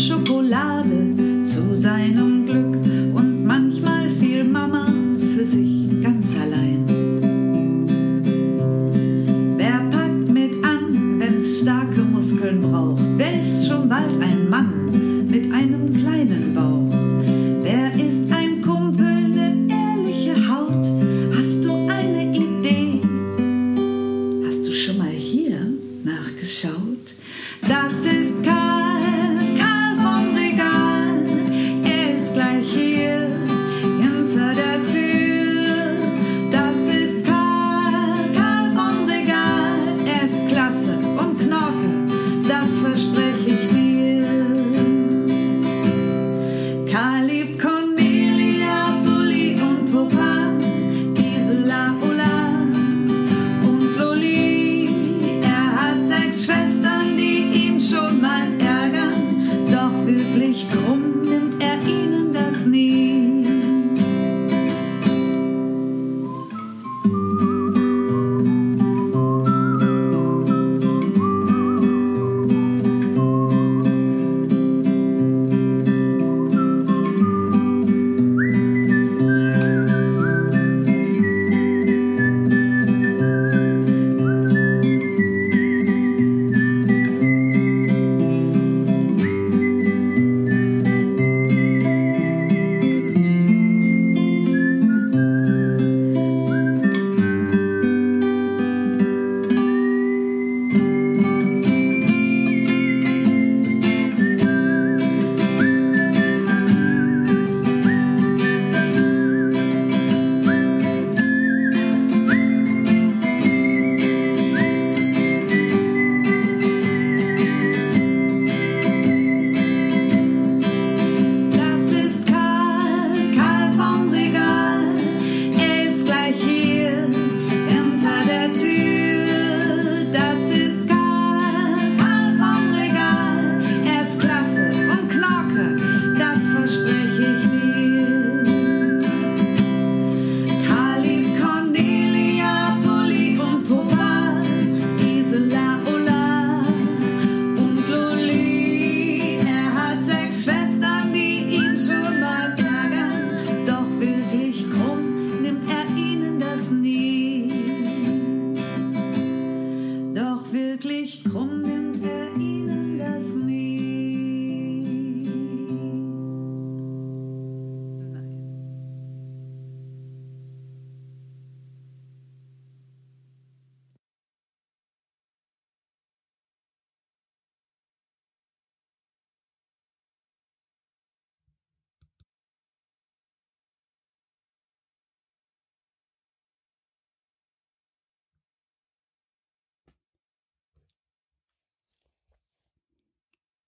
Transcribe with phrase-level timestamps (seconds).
[0.00, 2.39] Schokolade zu seinem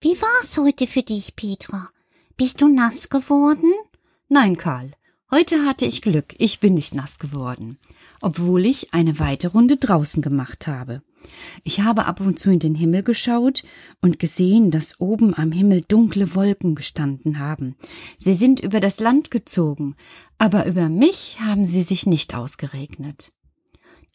[0.03, 1.89] Wie war's heute für dich, Petra?
[2.37, 3.73] Bist du nass geworden?
[4.29, 4.91] Nein, Karl.
[5.31, 6.35] Heute hatte ich Glück.
[6.39, 7.79] Ich bin nicht nass geworden.
[8.21, 11.03] Obwohl ich eine weite Runde draußen gemacht habe.
[11.63, 13.63] Ich habe ab und zu in den Himmel geschaut
[14.01, 17.77] und gesehen, dass oben am Himmel dunkle Wolken gestanden haben.
[18.19, 19.95] Sie sind über das Land gezogen,
[20.37, 23.33] aber über mich haben sie sich nicht ausgeregnet.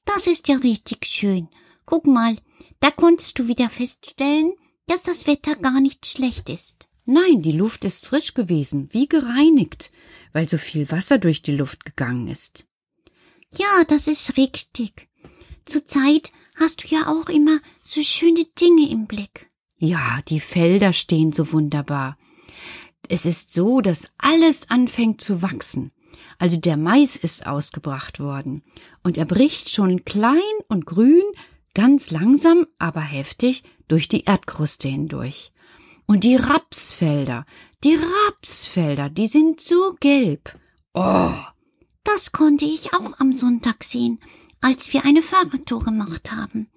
[0.03, 1.47] Das ist ja richtig schön.
[1.85, 2.35] Guck mal,
[2.81, 4.51] da konntest du wieder feststellen,
[4.87, 6.87] dass das Wetter gar nicht schlecht ist.
[7.05, 9.91] Nein, die Luft ist frisch gewesen, wie gereinigt,
[10.33, 12.65] weil so viel Wasser durch die Luft gegangen ist.
[13.57, 15.07] Ja, das ist richtig.
[15.65, 19.49] Zurzeit hast du ja auch immer so schöne Dinge im Blick.
[19.77, 22.17] Ja, die Felder stehen so wunderbar.
[23.09, 25.91] Es ist so, dass alles anfängt zu wachsen.
[26.39, 28.63] Also der Mais ist ausgebracht worden
[29.03, 31.23] und er bricht schon klein und grün,
[31.77, 35.51] ganz langsam, aber heftig durch die Erdkruste hindurch.
[36.07, 37.45] Und die Rapsfelder,
[37.83, 40.57] die Rapsfelder, die sind so gelb.
[40.95, 41.35] Oh!
[42.03, 44.19] Das konnte ich auch am Sonntag sehen,
[44.59, 46.67] als wir eine Fahrradtour gemacht haben.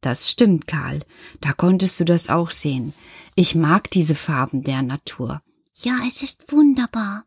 [0.00, 1.00] Das stimmt, Karl.
[1.40, 2.94] Da konntest du das auch sehen.
[3.34, 5.42] Ich mag diese Farben der Natur.
[5.82, 7.24] Ja, es ist wunderbar.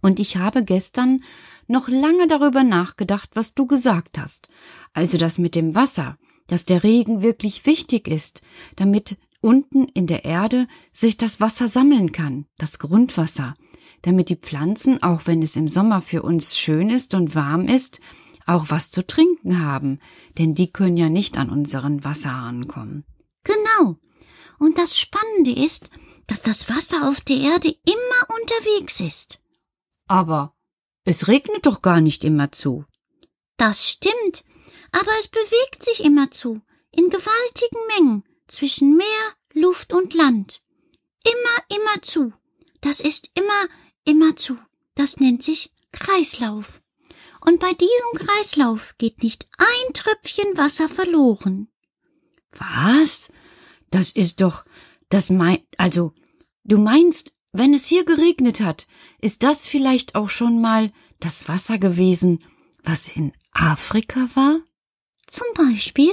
[0.00, 1.24] Und ich habe gestern
[1.66, 4.48] noch lange darüber nachgedacht, was du gesagt hast.
[4.94, 8.42] Also das mit dem Wasser, dass der Regen wirklich wichtig ist,
[8.76, 13.54] damit unten in der Erde sich das Wasser sammeln kann, das Grundwasser,
[14.02, 18.00] damit die Pflanzen, auch wenn es im Sommer für uns schön ist und warm ist,
[18.46, 19.98] auch was zu trinken haben,
[20.38, 23.04] denn die können ja nicht an unseren Wasserhahn kommen.
[23.42, 23.98] Genau.
[24.58, 25.90] Und das Spannende ist,
[26.26, 29.40] dass das Wasser auf der Erde immer unterwegs ist.
[30.06, 30.54] Aber
[31.04, 32.84] es regnet doch gar nicht immer zu.
[33.56, 34.44] Das stimmt,
[34.94, 36.62] aber es bewegt sich immer zu,
[36.92, 40.62] in gewaltigen Mengen, zwischen Meer, Luft und Land.
[41.24, 42.32] Immer, immer zu.
[42.80, 43.68] Das ist immer,
[44.04, 44.56] immer zu.
[44.94, 46.80] Das nennt sich Kreislauf.
[47.40, 51.68] Und bei diesem Kreislauf geht nicht ein Tröpfchen Wasser verloren.
[52.52, 53.32] Was?
[53.90, 54.64] Das ist doch,
[55.08, 56.12] das mein, also,
[56.62, 58.86] du meinst, wenn es hier geregnet hat,
[59.20, 62.44] ist das vielleicht auch schon mal das Wasser gewesen,
[62.84, 64.60] was in Afrika war?
[65.26, 66.12] Zum Beispiel?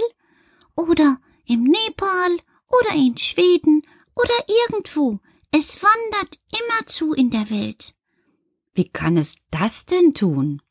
[0.76, 2.38] Oder im Nepal
[2.70, 3.84] oder in Schweden
[4.16, 4.34] oder
[4.68, 5.20] irgendwo.
[5.52, 7.94] Es wandert immerzu in der Welt.
[8.74, 10.62] Wie kann es das denn tun?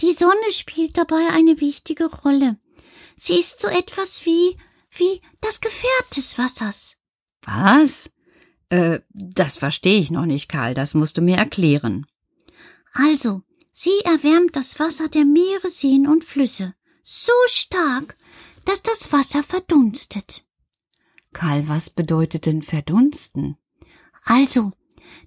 [0.00, 2.58] Die Sonne spielt dabei eine wichtige Rolle.
[3.16, 4.58] Sie ist so etwas wie,
[4.90, 6.96] wie das Gefährt des Wassers.
[7.42, 8.10] Was?
[8.68, 12.06] Äh, das verstehe ich noch nicht, Karl, das musst du mir erklären.
[12.92, 13.42] Also,
[13.74, 16.74] sie erwärmt das Wasser der Meere, Seen und Flüsse
[17.04, 18.16] so stark,
[18.64, 20.44] dass das Wasser verdunstet.
[21.32, 23.58] Karl, was bedeutet denn verdunsten?
[24.24, 24.72] Also,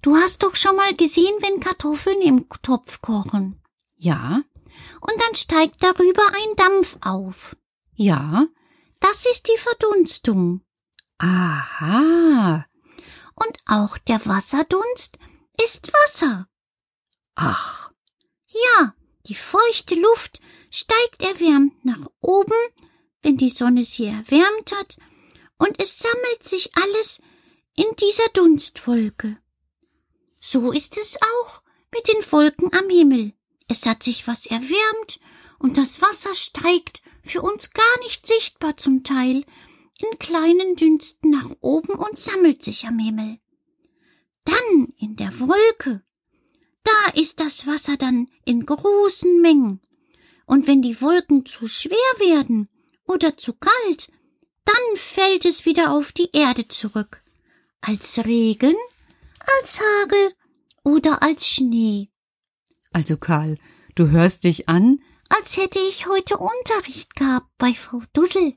[0.02, 3.62] du hast doch schon mal gesehen, wenn Kartoffeln im Topf kochen.
[3.96, 4.42] Ja.
[5.00, 7.56] Und dann steigt darüber ein Dampf auf.
[7.94, 8.46] Ja.
[9.00, 10.62] Das ist die Verdunstung.
[11.18, 12.66] Aha.
[13.34, 15.18] Und auch der Wasserdunst
[15.64, 16.48] ist Wasser.
[17.36, 17.92] Ach.
[18.64, 18.94] Ja,
[19.26, 20.40] die feuchte Luft
[20.70, 22.54] steigt erwärmt nach oben,
[23.22, 24.96] wenn die Sonne sie erwärmt hat,
[25.58, 27.20] und es sammelt sich alles
[27.76, 29.38] in dieser Dunstwolke.
[30.40, 33.34] So ist es auch mit den Wolken am Himmel.
[33.68, 35.20] Es hat sich was erwärmt,
[35.58, 39.44] und das Wasser steigt, für uns gar nicht sichtbar zum Teil,
[40.00, 43.40] in kleinen Dünsten nach oben und sammelt sich am Himmel.
[44.44, 46.02] Dann in der Wolke,
[46.88, 49.80] da ist das Wasser dann in großen Mengen,
[50.46, 52.68] und wenn die Wolken zu schwer werden
[53.04, 54.10] oder zu kalt,
[54.64, 57.22] dann fällt es wieder auf die Erde zurück,
[57.80, 58.74] als Regen,
[59.58, 60.32] als Hagel
[60.84, 62.10] oder als Schnee.
[62.92, 63.58] Also Karl,
[63.94, 68.54] du hörst dich an, als hätte ich heute Unterricht gehabt bei Frau Dussel.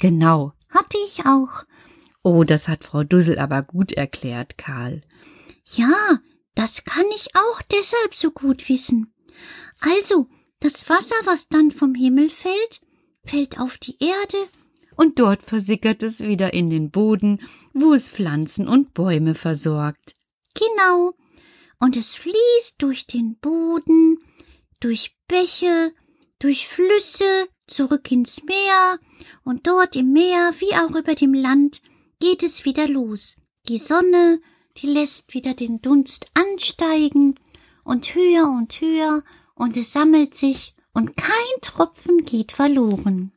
[0.00, 0.52] Genau.
[0.70, 1.64] Hatte ich auch.
[2.22, 5.02] Oh, das hat Frau Dussel aber gut erklärt, Karl.
[5.64, 6.18] Ja,
[6.58, 9.14] das kann ich auch deshalb so gut wissen.
[9.78, 10.26] Also,
[10.58, 12.80] das Wasser, was dann vom Himmel fällt,
[13.24, 14.48] fällt auf die Erde,
[14.96, 17.40] und dort versickert es wieder in den Boden,
[17.72, 20.16] wo es Pflanzen und Bäume versorgt.
[20.54, 21.14] Genau.
[21.78, 24.18] Und es fließt durch den Boden,
[24.80, 25.92] durch Bäche,
[26.40, 28.98] durch Flüsse, zurück ins Meer,
[29.44, 31.82] und dort im Meer wie auch über dem Land
[32.18, 33.36] geht es wieder los.
[33.68, 34.40] Die Sonne,
[34.80, 37.34] die lässt wieder den Dunst ansteigen
[37.84, 39.22] und höher und höher,
[39.54, 43.32] und es sammelt sich, und kein Tropfen geht verloren.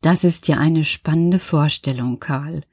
[0.00, 2.64] Das ist ja eine spannende Vorstellung, Karl.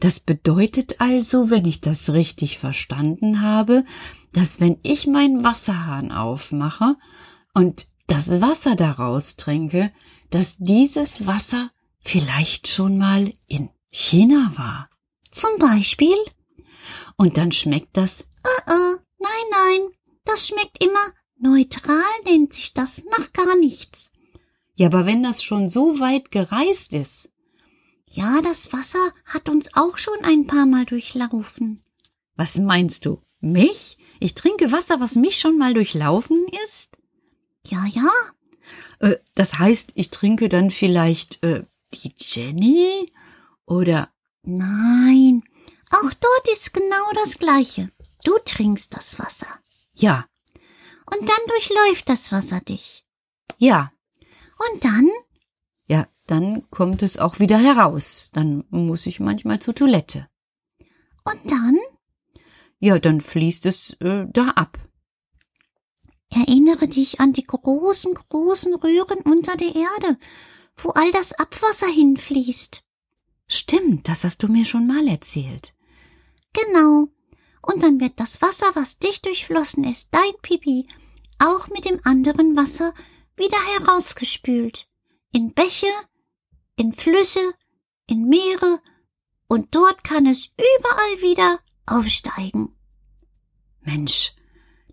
[0.00, 3.84] Das bedeutet also, wenn ich das richtig verstanden habe,
[4.32, 6.96] dass wenn ich meinen Wasserhahn aufmache
[7.54, 9.90] und das Wasser daraus trinke,
[10.30, 14.90] dass dieses Wasser vielleicht schon mal in China war.
[15.36, 16.16] Zum Beispiel?
[17.18, 18.26] Und dann schmeckt das.
[18.42, 19.90] Uh -uh, nein, nein,
[20.24, 24.12] das schmeckt immer neutral, nennt sich das, nach gar nichts.
[24.76, 27.28] Ja, aber wenn das schon so weit gereist ist.
[28.08, 31.82] Ja, das Wasser hat uns auch schon ein paar Mal durchlaufen.
[32.36, 33.20] Was meinst du?
[33.40, 33.98] Mich?
[34.20, 36.96] Ich trinke Wasser, was mich schon mal durchlaufen ist?
[37.66, 38.10] Ja, ja.
[39.00, 43.12] Äh, das heißt, ich trinke dann vielleicht äh, die Jenny?
[43.66, 44.08] Oder
[44.46, 45.42] Nein,
[45.90, 47.90] auch dort ist genau das Gleiche.
[48.24, 49.48] Du trinkst das Wasser.
[49.94, 50.26] ja,
[51.10, 53.04] Und dann durchläuft das Wasser dich.
[53.58, 53.92] ja,
[54.72, 55.10] Und dann?
[55.88, 58.30] ja, dann kommt es auch wieder heraus.
[58.32, 60.28] Dann muss ich manchmal zur Toilette.
[61.24, 61.78] Und dann?
[62.78, 64.78] Ja, dann fließt es äh, da ab.
[66.30, 70.18] Erinnere dich an die großen, großen Röhren unter der Erde,
[70.76, 72.82] wo all das Abwasser hinfließt.
[73.48, 75.74] Stimmt, das hast du mir schon mal erzählt.
[76.52, 77.08] Genau.
[77.62, 80.86] Und dann wird das Wasser, was dich durchflossen ist, dein Pipi,
[81.38, 82.94] auch mit dem anderen Wasser
[83.36, 84.88] wieder herausgespült.
[85.32, 85.86] In Bäche,
[86.76, 87.54] in Flüsse,
[88.08, 88.80] in Meere,
[89.48, 92.76] und dort kann es überall wieder aufsteigen.
[93.80, 94.34] Mensch,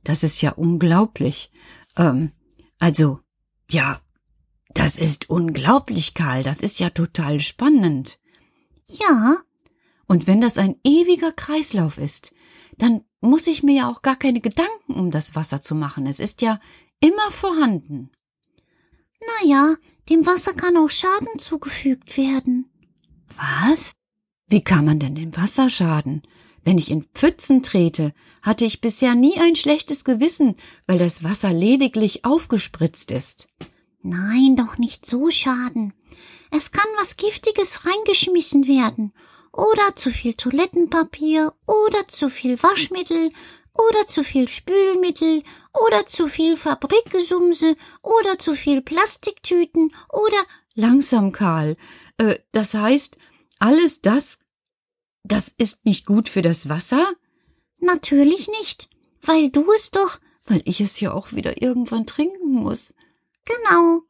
[0.03, 1.51] das ist ja unglaublich.
[1.97, 2.31] Ähm,
[2.77, 3.19] also,
[3.69, 4.01] ja,
[4.73, 6.43] das ist unglaublich, Karl.
[6.43, 8.19] Das ist ja total spannend.
[8.99, 9.37] Ja,
[10.07, 12.33] Und wenn das ein ewiger Kreislauf ist,
[12.77, 16.05] dann muss ich mir ja auch gar keine Gedanken um das Wasser zu machen.
[16.07, 16.59] Es ist ja
[16.99, 18.11] immer vorhanden.
[19.21, 19.75] na ja,
[20.09, 22.69] dem Wasser kann auch Schaden zugefügt werden.
[23.35, 23.93] Was?
[24.47, 26.21] Wie kann man denn dem Wasser schaden?
[26.65, 30.55] Wenn ich in Pfützen trete, hatte ich bisher nie ein schlechtes Gewissen,
[30.87, 33.47] weil das Wasser lediglich aufgespritzt ist.
[34.01, 35.93] Nein, doch nicht so Schaden.
[36.55, 39.11] Es kann was Giftiges reingeschmissen werden.
[39.51, 43.31] Oder zu viel Toilettenpapier, oder zu viel Waschmittel,
[43.73, 45.41] oder zu viel Spülmittel,
[45.85, 50.37] oder zu viel Fabrikgesumse, oder zu viel Plastiktüten, oder
[50.75, 51.75] Langsam, Karl.
[52.17, 53.17] Äh, das heißt,
[53.59, 54.39] alles das,
[55.23, 57.13] das ist nicht gut für das Wasser?
[57.79, 58.89] natürlich nicht,
[59.21, 62.93] weil du es doch Weil ich es ja auch wieder irgendwann trinken muss.
[63.45, 64.01] genau.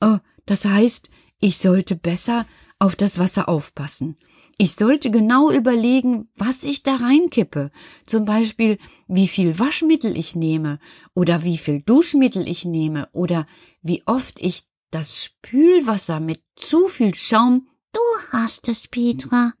[0.00, 1.08] Oh, das heißt,
[1.42, 2.46] ich sollte besser
[2.78, 4.16] auf das Wasser aufpassen.
[4.58, 7.72] Ich sollte genau überlegen, was ich da reinkippe.
[8.06, 10.78] Zum Beispiel, wie viel Waschmittel ich nehme
[11.14, 13.46] oder wie viel Duschmittel ich nehme oder
[13.82, 17.66] wie oft ich das Spülwasser mit zu viel Schaum.
[17.92, 19.52] Du hast es, Petra.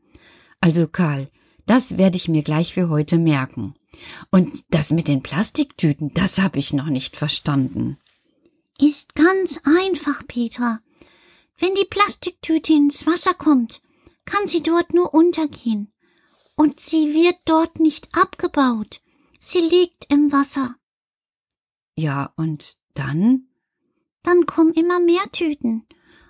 [0.60, 1.30] Also Karl,
[1.66, 3.74] das werde ich mir gleich für heute merken.
[4.30, 7.98] Und das mit den Plastiktüten, das habe ich noch nicht verstanden.
[8.78, 10.78] Ist ganz einfach, Petra.
[11.62, 13.82] Wenn die Plastiktüte ins Wasser kommt,
[14.24, 15.92] kann sie dort nur untergehen.
[16.56, 19.00] Und sie wird dort nicht abgebaut.
[19.38, 20.74] Sie liegt im Wasser.
[21.94, 23.46] Ja, und dann?
[24.24, 25.86] Dann kommen immer mehr Tüten.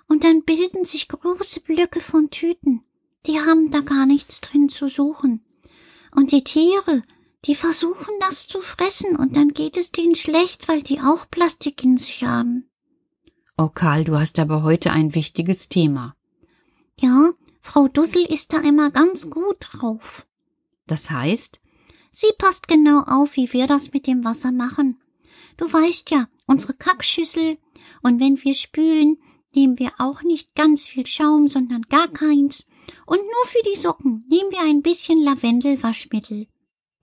[0.07, 2.83] Und dann bilden sich große Blöcke von Tüten.
[3.25, 5.43] Die haben da gar nichts drin zu suchen.
[6.15, 7.01] Und die Tiere,
[7.45, 11.83] die versuchen das zu fressen und dann geht es denen schlecht, weil die auch Plastik
[11.83, 12.69] in sich haben.
[13.57, 16.15] Oh Karl, du hast aber heute ein wichtiges Thema.
[16.99, 17.31] Ja,
[17.61, 20.27] Frau Dussel ist da immer ganz gut drauf.
[20.87, 21.59] Das heißt,
[22.11, 24.99] Sie passt genau auf, wie wir das mit dem Wasser machen.
[25.57, 27.57] Du weißt ja, unsere Kackschüssel,
[28.01, 29.17] und wenn wir spülen,
[29.55, 32.67] nehmen wir auch nicht ganz viel Schaum, sondern gar keins.
[33.05, 36.47] Und nur für die Socken nehmen wir ein bisschen Lavendelwaschmittel.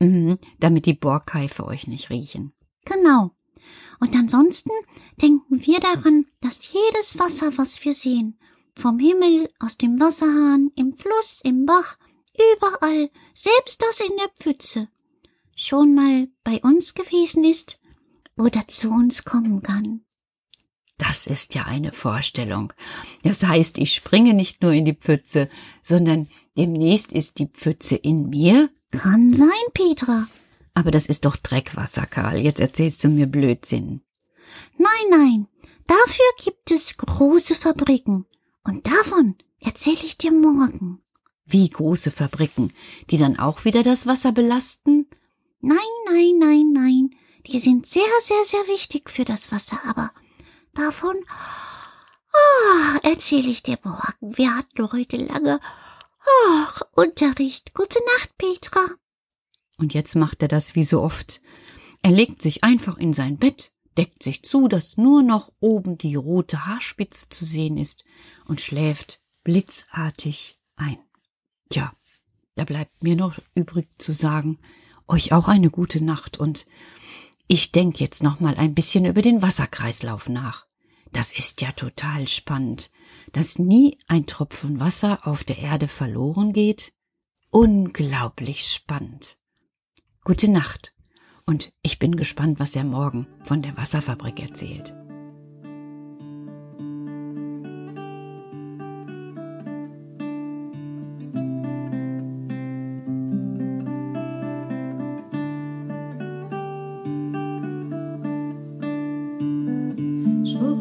[0.01, 2.53] mhm, damit die Borkeife euch nicht riechen.
[2.85, 3.33] Genau.
[4.01, 4.71] Und ansonsten
[5.21, 8.39] denken wir daran, dass jedes Wasser, was wir sehen,
[8.75, 11.99] vom Himmel, aus dem Wasserhahn, im Fluss, im Bach,
[12.57, 14.89] überall, selbst das in der Pfütze,
[15.55, 17.79] schon mal bei uns gewesen ist
[18.39, 20.05] oder zu uns kommen kann.
[20.97, 22.73] Das ist ja eine Vorstellung.
[23.23, 25.49] Das heißt, ich springe nicht nur in die Pfütze,
[25.83, 28.71] sondern demnächst ist die Pfütze in mir.
[28.91, 30.27] Kann sein, Petra.
[30.75, 32.39] Aber das ist doch Dreckwasser, Karl.
[32.39, 34.03] Jetzt erzählst du mir Blödsinn.
[34.79, 35.49] Nein, nein,
[35.87, 38.27] dafür gibt es große Fabriken.
[38.65, 41.03] Und davon erzähle ich dir morgen.
[41.45, 42.73] Wie große Fabriken,
[43.11, 45.09] die dann auch wieder das Wasser belasten?
[45.61, 47.11] Nein, nein, nein, nein.
[47.47, 50.13] Die sind sehr, sehr, sehr wichtig für das Wasser, aber
[50.75, 51.17] davon
[52.33, 54.37] ah, erzähle ich dir morgen.
[54.37, 55.61] Wir hatten heute lange
[56.47, 57.75] ach, Unterricht.
[57.75, 58.87] Gute Nacht, Petra.
[59.81, 61.41] Und jetzt macht er das wie so oft.
[62.03, 66.17] Er legt sich einfach in sein Bett, deckt sich zu, dass nur noch oben die
[66.17, 68.05] rote Haarspitze zu sehen ist
[68.45, 70.99] und schläft blitzartig ein.
[71.71, 71.95] Tja,
[72.57, 74.59] da bleibt mir noch übrig zu sagen,
[75.09, 76.67] euch auch eine gute Nacht und
[77.49, 80.67] ich denk jetzt noch mal ein bisschen über den Wasserkreislauf nach.
[81.11, 82.91] Das ist ja total spannend,
[83.33, 86.93] dass nie ein Tropfen Wasser auf der Erde verloren geht.
[87.51, 89.40] Unglaublich spannend.
[90.31, 90.93] Gute Nacht.
[91.45, 94.95] Und ich bin gespannt, was er morgen von der Wasserfabrik erzählt.
[110.45, 110.81] Schlaf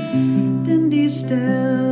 [1.24, 1.85] auf.